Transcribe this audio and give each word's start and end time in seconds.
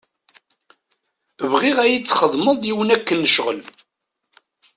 Bɣiɣ 1.51 1.77
ad 1.79 1.89
iyi-txedmeḍ 1.89 2.57
yiwen 2.63 2.93
akken 2.95 3.17
n 3.21 3.29
ccɣel. 3.33 3.59